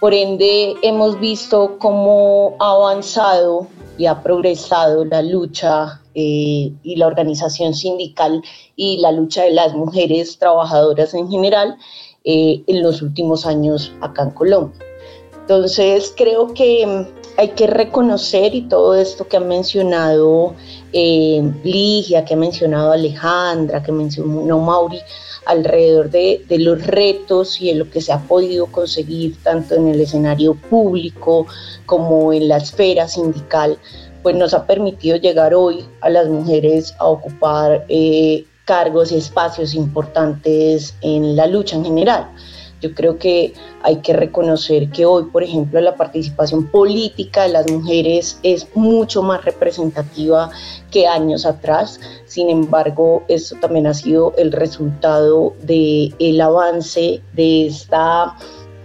[0.00, 7.06] Por ende, hemos visto cómo ha avanzado y ha progresado la lucha eh, y la
[7.06, 8.42] organización sindical
[8.74, 11.76] y la lucha de las mujeres trabajadoras en general
[12.24, 14.85] eh, en los últimos años acá en Colombia.
[15.46, 20.54] Entonces creo que mm, hay que reconocer y todo esto que ha mencionado
[20.92, 24.98] eh, Ligia, que ha mencionado Alejandra, que mencionó Mauri,
[25.46, 29.86] alrededor de, de, los retos y de lo que se ha podido conseguir tanto en
[29.86, 31.46] el escenario público
[31.84, 33.78] como en la esfera sindical,
[34.24, 39.74] pues nos ha permitido llegar hoy a las mujeres a ocupar eh, cargos y espacios
[39.74, 42.28] importantes en la lucha en general.
[42.86, 47.68] Yo creo que hay que reconocer que hoy, por ejemplo, la participación política de las
[47.70, 50.50] mujeres es mucho más representativa
[50.92, 51.98] que años atrás.
[52.26, 58.36] Sin embargo, esto también ha sido el resultado del el avance de esta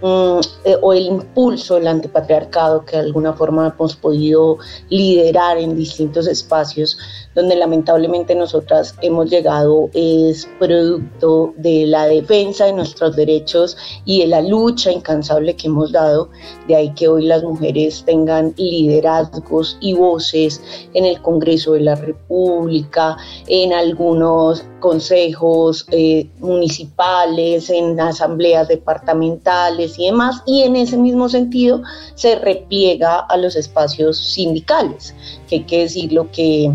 [0.02, 4.58] o el impulso del antipatriarcado que de alguna forma hemos podido
[4.90, 6.98] liderar en distintos espacios
[7.34, 14.26] donde lamentablemente nosotras hemos llegado es producto de la defensa de nuestros derechos y de
[14.26, 16.28] la lucha incansable que hemos dado,
[16.68, 20.62] de ahí que hoy las mujeres tengan liderazgos y voces
[20.94, 30.06] en el Congreso de la República, en algunos consejos eh, municipales, en asambleas departamentales y
[30.06, 31.82] demás, y en ese mismo sentido
[32.16, 35.14] se repliega a los espacios sindicales,
[35.48, 36.70] que hay que decir lo que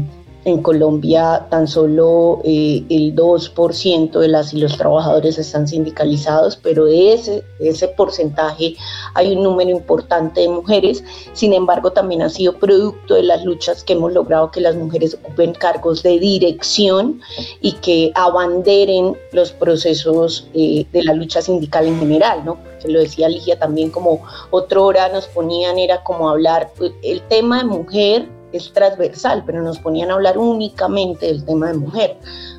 [0.48, 6.86] en Colombia tan solo eh, el 2% de las y los trabajadores están sindicalizados, pero
[6.86, 8.76] de ese, ese porcentaje
[9.14, 11.04] hay un número importante de mujeres.
[11.34, 15.16] Sin embargo, también ha sido producto de las luchas que hemos logrado que las mujeres
[15.16, 17.20] ocupen cargos de dirección
[17.60, 22.58] y que abanderen los procesos eh, de la lucha sindical en general, ¿no?
[22.82, 24.22] que lo decía Ligia también como
[24.52, 26.72] otra hora nos ponían era como hablar
[27.02, 31.78] el tema de mujer es transversal, pero nos ponían a hablar únicamente del tema de
[31.78, 32.18] mujer,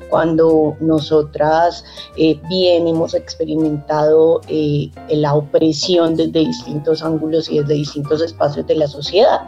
[0.09, 1.83] cuando nosotras
[2.17, 8.75] eh, bien hemos experimentado eh, la opresión desde distintos ángulos y desde distintos espacios de
[8.75, 9.41] la sociedad.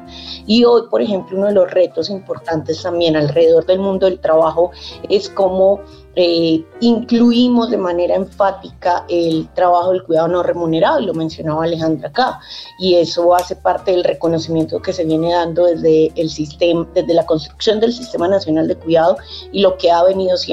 [0.47, 4.72] Y hoy, por ejemplo, uno de los retos importantes también alrededor del mundo del trabajo
[5.09, 5.82] es cómo
[6.16, 12.09] eh, incluimos de manera enfática el trabajo del cuidado no remunerado, y lo mencionaba Alejandra
[12.09, 12.39] acá,
[12.80, 17.26] y eso hace parte del reconocimiento que se viene dando desde el sistema, desde la
[17.26, 19.16] construcción del Sistema Nacional de Cuidado
[19.53, 20.51] y lo que ha venido siendo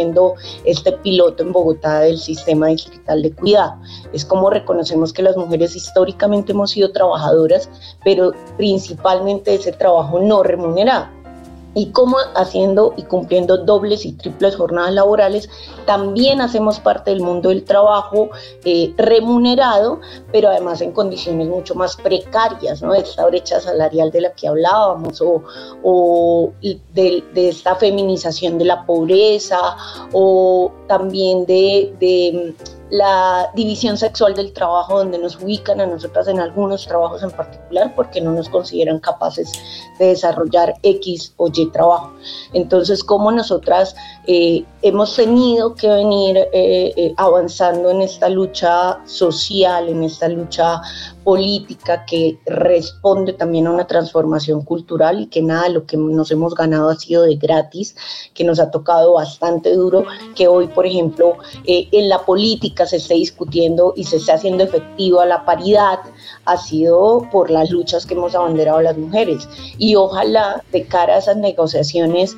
[0.65, 3.75] este piloto en Bogotá del Sistema Distrital de Cuidado.
[4.13, 7.69] Es como reconocemos que las mujeres históricamente hemos sido trabajadoras,
[8.05, 11.18] pero principalmente ese trabajo no remunerado
[11.79, 15.49] y cómo haciendo y cumpliendo dobles y triples jornadas laborales,
[15.87, 18.31] también hacemos parte del mundo del trabajo
[18.65, 20.01] eh, remunerado,
[20.33, 22.95] pero además en condiciones mucho más precarias, ¿no?
[22.95, 25.45] Esta brecha salarial de la que hablábamos, o,
[25.85, 29.77] o de, de, esta feminización de la pobreza,
[30.13, 32.57] o también de, de
[32.91, 37.93] la división sexual del trabajo, donde nos ubican a nosotras en algunos trabajos en particular
[37.95, 39.53] porque no nos consideran capaces
[39.99, 42.13] de desarrollar X o Y trabajo.
[42.53, 43.95] Entonces, como nosotras
[44.27, 50.81] eh, hemos tenido que venir eh, eh, avanzando en esta lucha social, en esta lucha
[51.29, 56.55] política que responde también a una transformación cultural y que nada lo que nos hemos
[56.55, 57.95] ganado ha sido de gratis,
[58.33, 63.13] que nos ha tocado bastante duro, que hoy, por ejemplo, en la política se esté
[63.13, 65.99] discutiendo y se esté haciendo efectiva la paridad,
[66.49, 69.47] ha sido por las luchas que hemos abanderado las mujeres.
[69.77, 72.35] Y ojalá de cara a esas negociaciones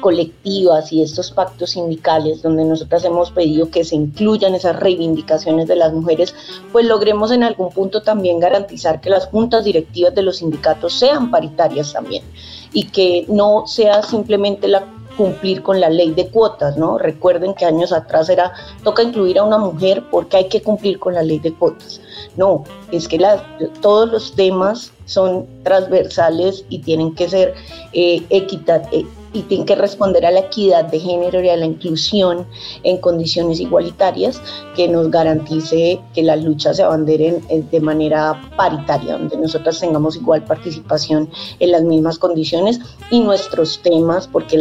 [0.00, 5.76] colectivas y estos pactos sindicales donde nosotras hemos pedido que se incluyan esas reivindicaciones de
[5.76, 6.34] las mujeres,
[6.72, 11.30] pues logremos en algún punto también garantizar que las juntas directivas de los sindicatos sean
[11.30, 12.22] paritarias también
[12.72, 14.84] y que no sea simplemente la
[15.16, 16.98] cumplir con la ley de cuotas, ¿no?
[16.98, 21.14] Recuerden que años atrás era, toca incluir a una mujer porque hay que cumplir con
[21.14, 22.00] la ley de cuotas.
[22.36, 23.18] No, es que
[23.80, 27.54] todos los temas son transversales y tienen que ser
[27.92, 32.46] eh, equitativos y tiene que responder a la equidad de género y a la inclusión
[32.84, 34.40] en condiciones igualitarias
[34.74, 40.16] que nos garantice que las luchas se abanderen eh, de manera paritaria, donde nosotras tengamos
[40.16, 41.28] igual participación
[41.58, 42.80] en las mismas condiciones
[43.10, 44.60] y nuestros temas, porque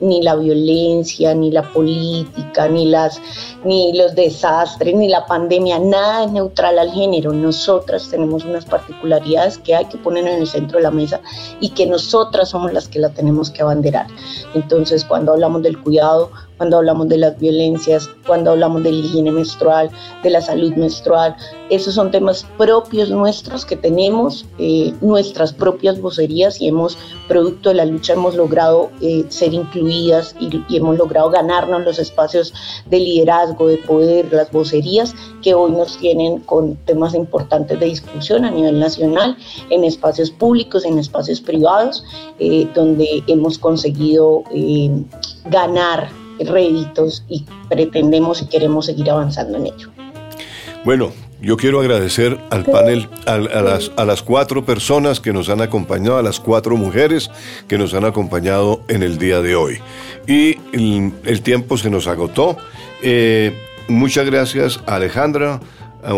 [0.00, 3.20] ni la violencia, ni la política, ni, las,
[3.64, 7.32] ni los desastres, ni la pandemia, nada es neutral al género.
[7.32, 11.20] Nosotras tenemos unas particularidades que hay que poner en el centro de la mesa
[11.60, 13.97] y que nosotras somos las que la tenemos que abanderar.
[14.54, 19.30] Entonces, cuando hablamos del cuidado, cuando hablamos de las violencias, cuando hablamos de la higiene
[19.30, 19.90] menstrual,
[20.22, 21.36] de la salud menstrual.
[21.70, 26.98] Esos son temas propios nuestros que tenemos, eh, nuestras propias vocerías y hemos,
[27.28, 32.52] producto de la lucha, hemos logrado eh, ser incluidas y, hemos logrado ganarnos los espacios
[32.86, 38.44] de liderazgo, de poder, las vocerías que hoy nos tienen con temas importantes de discusión
[38.44, 39.36] a nivel nacional,
[39.70, 42.04] en espacios públicos, en espacios privados,
[42.40, 44.42] eh, donde hemos conseguido
[45.44, 46.08] ganar
[46.40, 49.90] réditos y pretendemos y queremos seguir avanzando en ello.
[50.84, 55.60] Bueno, yo quiero agradecer al panel, a, las, a, las, cuatro personas que nos han
[55.60, 57.30] acompañado, a las cuatro mujeres
[57.68, 59.78] que nos han acompañado en el día de hoy.
[60.26, 62.56] Y el, tiempo se nos agotó.
[63.02, 63.56] Eh,
[63.88, 65.60] muchas gracias a Alejandra,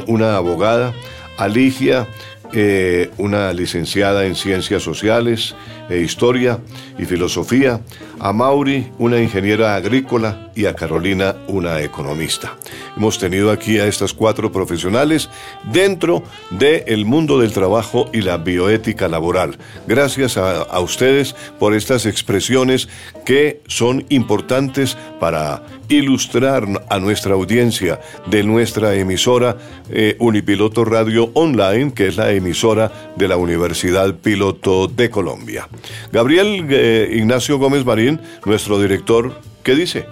[0.07, 0.95] una abogada,
[1.37, 2.07] a Ligia,
[2.53, 5.55] eh, una licenciada en Ciencias Sociales,
[5.89, 6.61] e Historia
[6.99, 7.81] y Filosofía,
[8.21, 12.57] a Mauri, una ingeniera agrícola, y a Carolina, una economista.
[12.97, 15.31] Hemos tenido aquí a estas cuatro profesionales
[15.73, 19.57] dentro del mundo del trabajo y la bioética laboral.
[19.87, 22.89] Gracias a, ustedes por estas expresiones
[23.25, 29.57] que son importantes para ilustrar a nuestra audiencia de nuestra emisora
[29.91, 35.69] eh, Unipiloto Radio Online, que es la emisora de la Universidad Piloto de Colombia.
[36.13, 37.85] Gabriel eh, Ignacio Gómez
[38.17, 39.33] Marín, nuestro director,
[39.63, 40.07] ¿qué dice?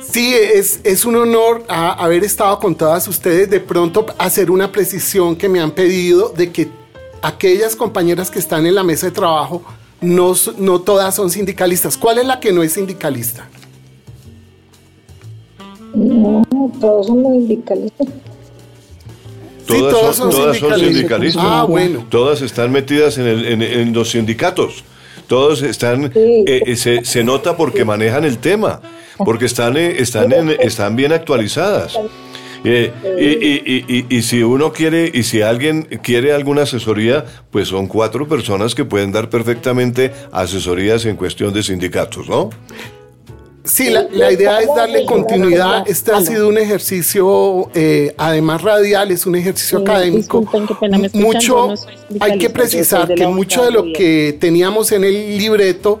[0.00, 3.50] Sí, es, es un honor haber estado con todas ustedes.
[3.50, 6.68] De pronto hacer una precisión que me han pedido de que
[7.22, 9.62] aquellas compañeras que están en la mesa de trabajo
[10.00, 11.96] no, no todas son sindicalistas.
[11.96, 13.48] ¿Cuál es la que no es sindicalista?
[15.94, 16.42] No,
[16.80, 18.08] todos somos sindicalistas.
[19.66, 21.42] Todas, son, sindicalistas.
[21.44, 22.06] Ah, bueno.
[22.08, 24.84] Todas están metidas en, los sindicatos.
[25.26, 28.80] Todos están, eh, eh, se, nota porque manejan el tema,
[29.18, 31.98] porque están, eh, están, están bien actualizadas.
[32.64, 38.74] y, y, si uno quiere, y si alguien quiere alguna asesoría, pues son cuatro personas
[38.74, 42.50] que pueden dar perfectamente asesorías en cuestión de sindicatos, ¿no?
[43.66, 45.88] Sí, la, idea es darle continuidad.
[45.88, 50.44] Este ha sido un ejercicio, eh, además radial, es un ejercicio académico.
[51.12, 51.74] mucho,
[52.20, 56.00] hay que precisar que mucho de lo que teníamos en el libreto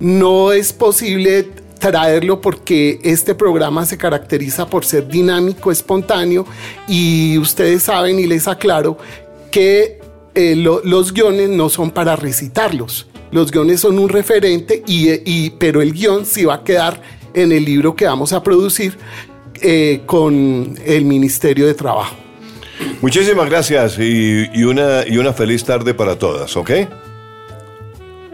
[0.00, 1.48] no es posible
[1.78, 6.46] traerlo porque este programa se caracteriza por ser dinámico, espontáneo
[6.88, 8.98] y ustedes saben y les aclaro
[9.50, 10.00] que
[10.34, 15.92] eh, los guiones no son para recitarlos los guiones son un referente, y, pero el
[15.92, 17.02] guion sí va a quedar
[17.34, 18.96] en el libro que vamos a producir
[19.60, 22.14] eh, con el Ministerio de Trabajo.
[23.00, 26.70] Muchísimas gracias y, una, y una feliz tarde para todas, ¿ok?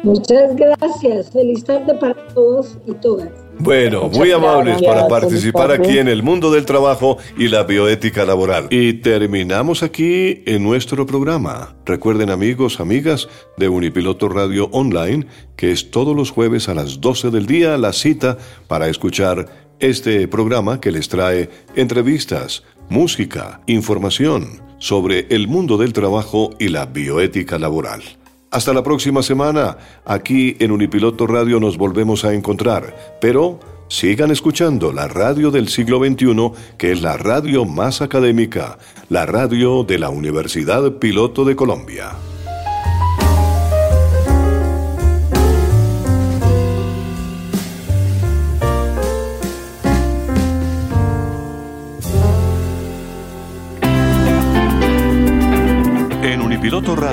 [0.02, 1.30] Muchas gracias.
[1.30, 3.28] Feliz tarde para todos y todas.
[3.58, 8.68] Bueno, muy amables para participar aquí en el mundo del trabajo y la bioética laboral.
[8.70, 11.76] Y terminamos aquí en nuestro programa.
[11.84, 13.28] Recuerden amigos, amigas
[13.58, 15.26] de Unipiloto Radio Online,
[15.56, 19.46] que es todos los jueves a las 12 del día la cita para escuchar
[19.78, 26.86] este programa que les trae entrevistas, música, información sobre el mundo del trabajo y la
[26.86, 28.02] bioética laboral.
[28.50, 29.76] Hasta la próxima semana.
[30.04, 33.18] Aquí en Unipiloto Radio nos volvemos a encontrar.
[33.20, 38.78] Pero sigan escuchando la radio del siglo XXI, que es la radio más académica,
[39.08, 42.10] la radio de la Universidad Piloto de Colombia.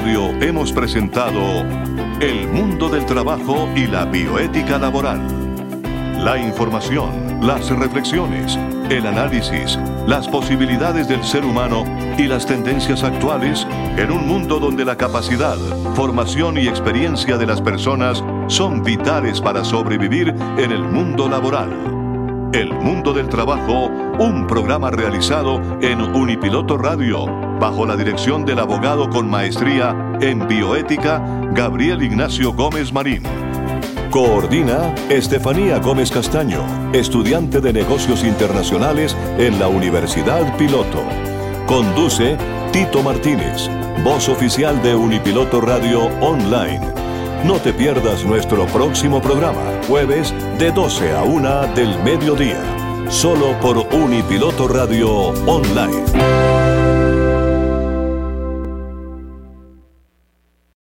[0.07, 1.65] Hemos presentado
[2.21, 5.19] El mundo del trabajo y la bioética laboral.
[6.23, 8.57] La información, las reflexiones,
[8.89, 9.77] el análisis,
[10.07, 11.83] las posibilidades del ser humano
[12.17, 15.57] y las tendencias actuales en un mundo donde la capacidad,
[15.93, 21.69] formación y experiencia de las personas son vitales para sobrevivir en el mundo laboral.
[22.53, 23.87] El mundo del trabajo,
[24.19, 31.21] un programa realizado en Unipiloto Radio bajo la dirección del abogado con maestría en bioética
[31.53, 33.23] Gabriel Ignacio Gómez Marín.
[34.11, 41.03] Coordina Estefanía Gómez Castaño, estudiante de negocios internacionales en la Universidad Piloto.
[41.67, 42.37] Conduce
[42.71, 43.69] Tito Martínez,
[44.03, 46.93] voz oficial de Unipiloto Radio Online.
[47.43, 52.61] No te pierdas nuestro próximo programa, jueves de 12 a 1 del mediodía,
[53.09, 55.09] solo por Unipiloto Radio
[55.45, 56.66] Online.